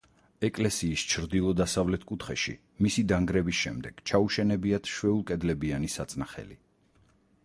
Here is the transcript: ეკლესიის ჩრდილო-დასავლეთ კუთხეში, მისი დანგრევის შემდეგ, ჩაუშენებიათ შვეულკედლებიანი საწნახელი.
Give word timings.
ეკლესიის 0.47 1.01
ჩრდილო-დასავლეთ 1.09 2.07
კუთხეში, 2.11 2.55
მისი 2.85 3.03
დანგრევის 3.11 3.59
შემდეგ, 3.67 4.01
ჩაუშენებიათ 4.13 4.91
შვეულკედლებიანი 4.95 5.91
საწნახელი. 5.97 6.59